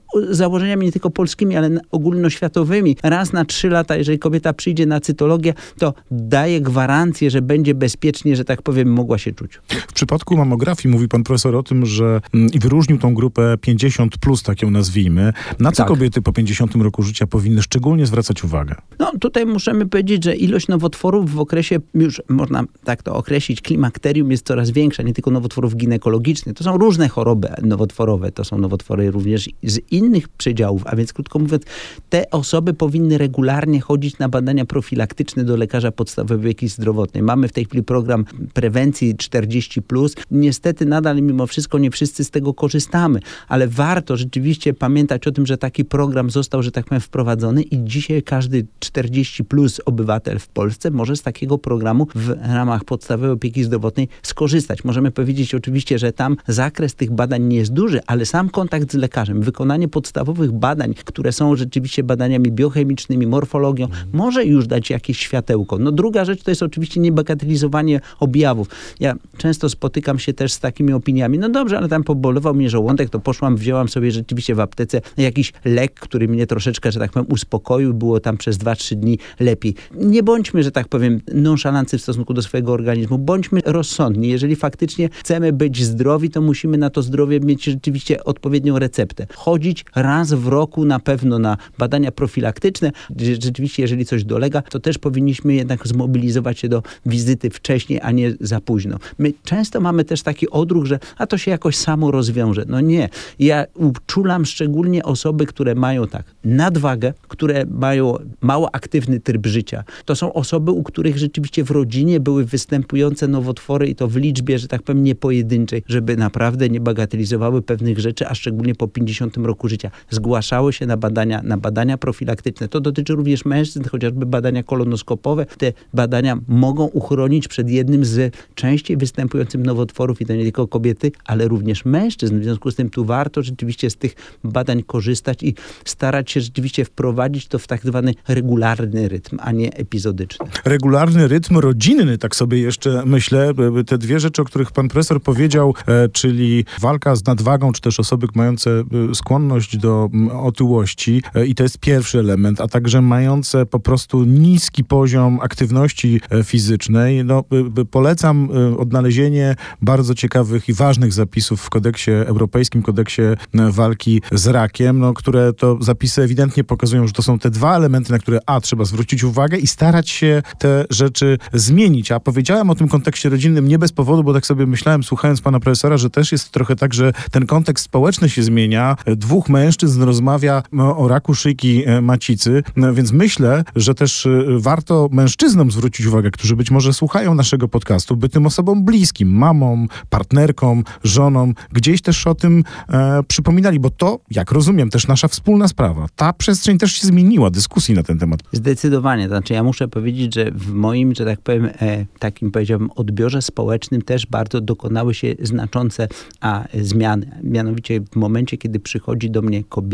założeniami 0.66 0.86
nie 0.86 0.92
tylko 0.92 1.10
polskimi, 1.10 1.56
ale 1.56 1.80
ogólnoświatowymi, 1.92 2.98
raz 3.04 3.34
na 3.34 3.46
trzy 3.46 3.70
lata, 3.70 3.96
jeżeli 3.96 4.20
kobieta 4.20 4.54
przyjdzie 4.54 4.86
na 4.86 5.00
cytologię, 5.00 5.54
to 5.78 5.94
daje 6.12 6.62
gwarancję, 6.62 7.30
że 7.30 7.42
będzie 7.42 7.76
bezpiecznie, 7.76 8.36
że 8.36 8.46
tak 8.46 8.62
powiem, 8.62 8.94
mogła 8.94 9.18
się 9.18 9.32
czuć. 9.32 9.60
W 9.88 9.94
przypadku 9.94 10.38
mamografii 10.38 10.94
mówi 10.94 11.08
pan 11.08 11.24
profesor 11.24 11.56
o 11.56 11.64
tym, 11.64 11.86
że 11.86 12.22
mm, 12.34 12.50
i 12.54 12.60
wyróżnił 12.60 12.98
tą 12.98 13.14
grupę 13.14 13.58
50 13.62 14.18
plus, 14.18 14.44
tak 14.44 14.62
ją 14.62 14.72
nazwijmy. 14.72 15.34
Na 15.60 15.72
co 15.72 15.78
tak. 15.78 15.88
kobiety 15.88 16.22
po 16.22 16.34
50 16.34 16.76
roku 16.76 17.04
życia 17.04 17.28
powinny 17.28 17.62
szczególnie 17.62 18.06
zwracać 18.06 18.44
uwagę? 18.44 18.76
No 19.00 19.12
tutaj 19.20 19.46
możemy 19.46 19.86
powiedzieć, 19.86 20.24
że 20.24 20.36
ilość 20.36 20.68
nowotworów 20.68 21.32
w 21.32 21.40
okresie, 21.40 21.80
już 21.94 22.22
można 22.30 22.64
tak 22.84 23.04
to 23.04 23.16
określić, 23.16 23.62
klimakterium 23.62 24.32
jest 24.32 24.48
coraz 24.48 24.72
większa, 24.72 25.04
nie 25.04 25.14
tylko 25.14 25.32
nowotworów 25.32 25.76
ginekologicznych. 25.76 26.56
To 26.56 26.64
są 26.64 26.78
różne 26.78 27.08
choroby 27.10 27.50
nowotworowe, 27.62 28.32
to 28.32 28.44
są 28.44 28.58
nowotwory 28.58 29.12
również 29.12 29.50
z 29.64 29.80
innych 29.92 30.28
przedziałów, 30.56 30.82
a 30.86 30.96
więc 30.96 31.14
krótko 31.14 31.40
mówiąc, 31.40 31.64
te 32.10 32.32
osoby 32.32 32.74
powinny 32.74 33.18
regularnie 33.18 33.82
chodzić 33.82 34.20
na 34.20 34.30
badania 34.30 34.66
profilaktyczne 34.66 35.44
do 35.44 35.58
lekarza 35.58 35.92
podstawowej 35.92 36.38
opieki 36.38 36.68
zdrowotnej. 36.68 37.24
Mamy 37.24 37.48
w 37.48 37.52
tej 37.52 37.66
chwili 37.66 37.84
program 37.84 38.26
prewencji 38.54 39.16
40+. 39.16 39.82
Plus. 39.82 40.16
Niestety 40.32 40.86
nadal 40.86 41.22
mimo 41.22 41.48
wszystko 41.48 41.78
nie 41.78 41.92
wszyscy 41.92 42.24
z 42.24 42.30
tego 42.30 42.54
korzystamy, 42.54 43.20
ale 43.48 43.68
warto 43.68 44.18
rzeczywiście 44.18 44.74
pamiętać 44.74 45.28
o 45.28 45.32
tym, 45.32 45.46
że 45.46 45.58
taki 45.58 45.86
program 45.86 46.30
został, 46.30 46.64
że 46.64 46.72
tak 46.72 46.86
powiem, 46.86 47.02
wprowadzony 47.02 47.62
i 47.62 47.84
dzisiaj 47.84 48.24
każdy 48.24 48.66
40 48.80 49.44
plus 49.44 49.82
obywatel 49.86 50.40
w 50.40 50.48
Polsce 50.48 50.92
może 50.92 51.16
z 51.16 51.22
takiego 51.22 51.58
programu 51.58 52.08
w 52.16 52.30
ramach 52.30 52.84
podstawowej 52.84 53.32
opieki 53.32 53.64
zdrowotnej 53.64 54.08
skorzystać. 54.24 54.84
Możemy 54.84 55.12
powiedzieć 55.12 55.56
oczywiście, 55.56 56.00
że 56.00 56.14
tam 56.14 56.38
zakres 56.48 56.96
tych 56.96 57.12
badań 57.12 57.44
nie 57.44 57.58
jest 57.58 57.74
duży, 57.74 58.00
ale 58.08 58.26
sam 58.26 58.50
kontakt 58.50 58.92
z 58.92 58.96
lekarzem, 58.96 59.42
wykonanie 59.42 59.88
podstawowych 59.88 60.45
badań, 60.52 60.94
które 61.06 61.32
są 61.32 61.56
rzeczywiście 61.56 62.04
badaniami 62.04 62.52
biochemicznymi, 62.52 63.28
morfologią, 63.28 63.88
może 64.14 64.46
już 64.46 64.68
dać 64.68 64.90
jakieś 64.90 65.20
światełko. 65.20 65.78
No 65.78 65.92
druga 65.92 66.26
rzecz 66.26 66.44
to 66.44 66.52
jest 66.52 66.64
oczywiście 66.64 67.00
niebagatelizowanie 67.00 68.02
objawów. 68.20 68.68
Ja 69.00 69.16
często 69.38 69.70
spotykam 69.70 70.20
się 70.20 70.34
też 70.34 70.52
z 70.54 70.60
takimi 70.60 70.94
opiniami, 70.94 71.40
no 71.40 71.50
dobrze, 71.50 71.78
ale 71.78 71.90
tam 71.90 72.04
pobolował 72.04 72.54
mnie 72.54 72.70
żołądek, 72.70 73.10
to 73.10 73.20
poszłam, 73.20 73.58
wzięłam 73.58 73.88
sobie 73.88 74.12
rzeczywiście 74.12 74.56
w 74.56 74.60
aptece 74.60 75.02
jakiś 75.18 75.54
lek, 75.66 75.94
który 75.94 76.28
mnie 76.28 76.48
troszeczkę, 76.48 76.92
że 76.92 77.00
tak 77.00 77.12
powiem, 77.12 77.28
uspokoił, 77.32 77.94
było 77.94 78.20
tam 78.20 78.38
przez 78.38 78.58
2-3 78.58 78.96
dni 78.96 79.20
lepiej. 79.40 79.76
Nie 79.96 80.24
bądźmy, 80.24 80.64
że 80.64 80.72
tak 80.72 80.88
powiem, 80.88 81.22
nonszalancy 81.34 81.98
w 81.98 82.02
stosunku 82.02 82.34
do 82.34 82.42
swojego 82.42 82.74
organizmu, 82.74 83.18
bądźmy 83.18 83.62
rozsądni. 83.66 84.30
Jeżeli 84.30 84.56
faktycznie 84.56 85.10
chcemy 85.10 85.54
być 85.54 85.84
zdrowi, 85.84 86.30
to 86.30 86.42
musimy 86.42 86.78
na 86.78 86.90
to 86.90 87.02
zdrowie 87.02 87.40
mieć 87.40 87.64
rzeczywiście 87.64 88.24
odpowiednią 88.24 88.80
receptę. 88.80 89.28
Chodzić 89.36 89.86
raz 89.96 90.25
w 90.34 90.48
roku 90.48 90.86
na 90.86 91.00
pewno 91.00 91.40
na 91.40 91.58
badania 91.78 92.12
profilaktyczne. 92.12 92.92
Rzeczywiście, 93.40 93.84
jeżeli 93.84 94.06
coś 94.06 94.24
dolega, 94.24 94.62
to 94.62 94.80
też 94.80 94.98
powinniśmy 94.98 95.54
jednak 95.54 95.88
zmobilizować 95.88 96.60
się 96.60 96.70
do 96.70 96.84
wizyty 97.06 97.50
wcześniej, 97.50 98.00
a 98.04 98.12
nie 98.12 98.34
za 98.40 98.62
późno. 98.62 98.98
My 99.18 99.34
często 99.44 99.82
mamy 99.82 100.04
też 100.04 100.22
taki 100.22 100.50
odruch, 100.50 100.86
że 100.86 101.00
a 101.18 101.28
to 101.28 101.38
się 101.38 101.52
jakoś 101.52 101.76
samo 101.76 102.12
rozwiąże. 102.12 102.64
No 102.68 102.82
nie. 102.82 103.10
Ja 103.40 103.66
uczulam 103.74 104.46
szczególnie 104.46 105.04
osoby, 105.04 105.46
które 105.46 105.76
mają 105.76 106.08
tak 106.08 106.26
nadwagę, 106.44 107.14
które 107.28 107.66
mają 107.66 108.18
mało 108.42 108.76
aktywny 108.76 109.20
tryb 109.20 109.48
życia. 109.48 109.84
To 110.06 110.16
są 110.16 110.34
osoby, 110.34 110.72
u 110.72 110.84
których 110.84 111.18
rzeczywiście 111.18 111.64
w 111.64 111.72
rodzinie 111.72 112.20
były 112.20 112.46
występujące 112.46 113.28
nowotwory 113.28 113.88
i 113.88 113.96
to 113.96 114.08
w 114.08 114.16
liczbie, 114.16 114.60
że 114.60 114.68
tak 114.68 114.84
powiem, 114.84 115.04
niepojedynczej, 115.04 115.84
żeby 115.88 116.18
naprawdę 116.18 116.70
nie 116.70 116.80
bagatelizowały 116.80 117.62
pewnych 117.62 118.00
rzeczy, 118.00 118.28
a 118.28 118.36
szczególnie 118.36 118.76
po 118.76 118.88
50 118.88 119.38
roku 119.38 119.68
życia. 119.68 119.92
Zgłaszały 120.16 120.74
się 120.74 120.86
na 120.86 120.98
badania, 120.98 121.42
na 121.44 121.58
badania 121.58 121.98
profilaktyczne. 121.98 122.68
To 122.68 122.80
dotyczy 122.80 123.14
również 123.16 123.46
mężczyzn, 123.46 123.90
chociażby 123.90 124.26
badania 124.26 124.64
kolonoskopowe. 124.64 125.46
Te 125.46 125.74
badania 125.94 126.38
mogą 126.48 126.86
uchronić 126.86 127.48
przed 127.48 127.70
jednym 127.70 128.06
z 128.06 128.36
częściej 128.56 128.98
występujących 128.98 129.62
nowotworów 129.62 130.22
i 130.22 130.26
to 130.26 130.36
nie 130.36 130.44
tylko 130.44 130.68
kobiety, 130.68 131.12
ale 131.26 131.48
również 131.48 131.86
mężczyzn. 131.86 132.40
W 132.40 132.44
związku 132.44 132.72
z 132.72 132.76
tym 132.76 132.90
tu 132.90 133.06
warto 133.06 133.44
rzeczywiście 133.44 133.90
z 133.90 133.96
tych 133.96 134.16
badań 134.44 134.84
korzystać 134.84 135.44
i 135.44 135.56
starać 135.86 136.32
się 136.32 136.42
rzeczywiście 136.42 136.86
wprowadzić 136.86 137.48
to 137.48 137.60
w 137.60 137.68
tak 137.68 137.82
zwany 137.84 138.14
regularny 138.28 139.08
rytm, 139.08 139.38
a 139.42 139.52
nie 139.52 139.74
epizodyczny. 139.74 140.46
Regularny 140.66 141.28
rytm 141.28 141.58
rodzinny, 141.58 142.18
tak 142.18 142.36
sobie 142.36 142.60
jeszcze 142.60 143.04
myślę. 143.06 143.52
Te 143.88 143.98
dwie 143.98 144.20
rzeczy, 144.20 144.42
o 144.42 144.46
których 144.46 144.72
pan 144.72 144.88
profesor 144.88 145.22
powiedział, 145.22 145.74
e, 145.88 146.10
czyli 146.10 146.66
walka 146.82 147.16
z 147.16 147.26
nadwagą, 147.26 147.72
czy 147.72 147.82
też 147.82 148.00
osoby 148.00 148.28
mające 148.36 148.84
e, 149.12 149.16
skłonność 149.16 149.78
do 149.78 150.05
otyłości 150.32 151.22
e, 151.36 151.46
i 151.46 151.56
to 151.56 151.64
jest 151.64 151.78
pierwszy 151.78 152.20
element, 152.20 152.62
a 152.62 152.68
także 152.68 153.02
mające 153.02 153.66
po 153.66 153.80
prostu 153.80 154.24
niski 154.24 154.84
poziom 154.84 155.40
aktywności 155.42 156.22
fizycznej. 156.44 157.26
No, 157.26 157.44
polecam 157.92 158.50
odnalezienie 158.78 159.56
bardzo 159.82 160.16
ciekawych 160.16 160.70
i 160.70 160.74
ważnych 160.74 161.14
zapisów 161.14 161.62
w 161.62 161.70
kodeksie 161.70 162.12
europejskim, 162.12 162.82
kodeksie 162.82 163.22
walki 163.54 164.22
z 164.32 164.48
rakiem, 164.48 165.00
no, 165.00 165.14
które 165.14 165.54
to 165.54 165.78
zapisy 165.82 166.22
ewidentnie 166.22 166.64
pokazują, 166.64 167.08
że 167.08 167.14
to 167.14 167.22
są 167.22 167.40
te 167.40 167.50
dwa 167.50 167.76
elementy, 167.76 168.12
na 168.12 168.20
które 168.20 168.40
A, 168.46 168.62
trzeba 168.62 168.86
zwrócić 168.86 169.24
uwagę 169.24 169.58
i 169.58 169.68
starać 169.68 170.10
się 170.10 170.42
te 170.58 170.86
rzeczy 170.90 171.38
zmienić. 171.54 172.12
A 172.12 172.20
powiedziałem 172.20 172.70
o 172.70 172.76
tym 172.76 172.88
kontekście 172.88 173.30
rodzinnym 173.30 173.68
nie 173.68 173.80
bez 173.80 173.92
powodu, 173.92 174.24
bo 174.24 174.34
tak 174.34 174.46
sobie 174.46 174.66
myślałem, 174.66 175.04
słuchając 175.04 175.42
pana 175.42 175.60
profesora, 175.60 175.98
że 175.98 176.10
też 176.10 176.32
jest 176.32 176.52
trochę 176.52 176.76
tak, 176.76 176.94
że 176.94 177.14
ten 177.32 177.46
kontekst 177.46 177.86
społeczny 177.86 178.30
się 178.30 178.44
zmienia. 178.44 178.96
Dwóch 179.06 179.50
mężczyzn 179.50 179.95
rozmawia 180.02 180.64
o 180.96 181.08
raku 181.08 181.36
szyjki 181.36 181.84
e, 181.86 182.02
macicy, 182.02 182.64
no, 182.76 182.94
więc 182.94 183.12
myślę, 183.12 183.64
że 183.76 183.96
też 183.96 184.26
e, 184.26 184.30
warto 184.60 185.10
mężczyznom 185.12 185.72
zwrócić 185.72 186.06
uwagę, 186.06 186.32
którzy 186.32 186.56
być 186.56 186.72
może 186.72 186.94
słuchają 186.94 187.36
naszego 187.36 187.68
podcastu, 187.68 188.18
by 188.18 188.30
tym 188.30 188.46
osobom 188.46 188.86
bliskim, 188.86 189.30
mamom, 189.30 189.88
partnerkom, 190.10 190.84
żonom, 191.04 191.54
gdzieś 191.72 192.02
też 192.02 192.28
o 192.28 192.36
tym 192.36 192.64
e, 192.90 193.24
przypominali, 193.28 193.80
bo 193.80 193.90
to, 193.90 194.20
jak 194.32 194.52
rozumiem, 194.52 194.90
też 194.90 195.08
nasza 195.08 195.28
wspólna 195.28 195.68
sprawa. 195.68 196.08
Ta 196.16 196.34
przestrzeń 196.34 196.78
też 196.78 196.92
się 196.92 197.08
zmieniła, 197.08 197.50
dyskusji 197.50 197.96
na 197.96 198.04
ten 198.04 198.20
temat. 198.20 198.40
Zdecydowanie. 198.52 199.28
Znaczy 199.28 199.54
ja 199.54 199.64
muszę 199.64 199.88
powiedzieć, 199.88 200.36
że 200.36 200.52
w 200.52 200.74
moim, 200.74 201.16
że 201.16 201.26
tak 201.26 201.42
powiem, 201.42 201.66
e, 201.66 202.06
takim 202.20 202.52
powiedziałbym 202.52 202.90
odbiorze 202.96 203.42
społecznym 203.42 204.02
też 204.02 204.26
bardzo 204.26 204.62
dokonały 204.62 205.14
się 205.14 205.36
znaczące 205.42 206.08
a, 206.42 206.64
zmiany. 206.82 207.40
Mianowicie 207.44 208.02
w 208.12 208.16
momencie, 208.16 208.58
kiedy 208.58 208.80
przychodzi 208.80 209.32
do 209.32 209.42
mnie 209.42 209.64
kobieta, 209.64 209.85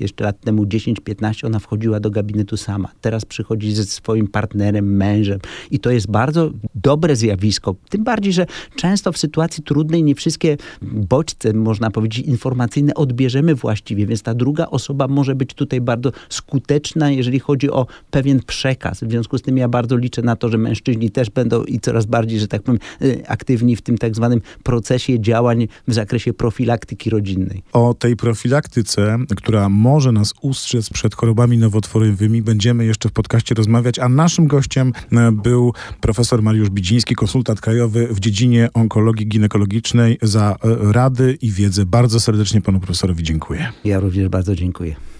jeszcze 0.00 0.24
lat 0.24 0.40
temu 0.40 0.64
10-15, 0.64 1.46
ona 1.46 1.58
wchodziła 1.58 2.00
do 2.00 2.10
gabinetu 2.10 2.56
sama. 2.56 2.88
Teraz 3.00 3.24
przychodzi 3.24 3.72
ze 3.72 3.84
swoim 3.84 4.28
partnerem, 4.28 4.96
mężem 4.96 5.38
i 5.70 5.78
to 5.78 5.90
jest 5.90 6.10
bardzo 6.10 6.50
dobre 6.74 7.16
zjawisko. 7.16 7.74
Tym 7.88 8.04
bardziej, 8.04 8.32
że 8.32 8.46
często 8.76 9.12
w 9.12 9.18
sytuacji 9.18 9.64
trudnej 9.64 10.02
nie 10.02 10.14
wszystkie 10.14 10.56
bodźce, 10.82 11.52
można 11.52 11.90
powiedzieć, 11.90 12.26
informacyjne 12.26 12.94
odbierzemy 12.94 13.54
właściwie, 13.54 14.06
więc 14.06 14.22
ta 14.22 14.34
druga 14.34 14.66
osoba 14.66 15.08
może 15.08 15.34
być 15.34 15.54
tutaj 15.54 15.80
bardzo 15.80 16.12
skuteczna, 16.28 17.10
jeżeli 17.10 17.38
chodzi 17.38 17.70
o 17.70 17.86
pewien 18.10 18.40
przekaz. 18.46 19.04
W 19.04 19.10
związku 19.10 19.38
z 19.38 19.42
tym 19.42 19.56
ja 19.56 19.68
bardzo 19.68 19.96
liczę 19.96 20.22
na 20.22 20.36
to, 20.36 20.48
że 20.48 20.58
mężczyźni 20.58 21.10
też 21.10 21.30
będą 21.30 21.64
i 21.64 21.80
coraz 21.80 22.06
bardziej, 22.06 22.40
że 22.40 22.48
tak 22.48 22.62
powiem, 22.62 22.80
y, 23.02 23.22
aktywni 23.28 23.76
w 23.76 23.82
tym 23.82 23.98
tak 23.98 24.16
zwanym 24.16 24.40
procesie 24.62 25.20
działań 25.20 25.68
w 25.88 25.94
zakresie 25.94 26.32
profilaktyki 26.32 27.10
rodzinnej. 27.10 27.62
O 27.72 27.94
tej 27.94 28.16
profilaktyce, 28.16 29.18
która 29.34 29.68
może 29.68 30.12
nas 30.12 30.34
ustrzec 30.40 30.90
przed 30.90 31.14
chorobami 31.14 31.58
nowotworowymi, 31.58 32.42
będziemy 32.42 32.84
jeszcze 32.84 33.08
w 33.08 33.12
podcaście 33.12 33.54
rozmawiać, 33.54 33.98
a 33.98 34.08
naszym 34.08 34.46
gościem 34.46 34.92
e, 35.12 35.32
był 35.32 35.72
profesor 36.00 36.42
Mariusz 36.42 36.70
Bidziński, 36.70 37.14
konsultant 37.14 37.60
krajowy 37.60 38.08
w 38.10 38.20
dziedzinie 38.20 38.68
onkologii 38.74 39.26
ginekologicznej 39.26 40.18
za 40.22 40.56
e, 40.64 40.92
rady 40.92 41.38
i 41.42 41.50
wiedzę. 41.50 41.86
Bardzo 41.86 42.20
serdecznie 42.20 42.60
panu 42.60 42.80
profesorowi 42.80 43.22
dziękuję. 43.22 43.72
Ja 43.84 44.00
również 44.00 44.28
bardzo 44.28 44.54
dziękuję. 44.54 45.11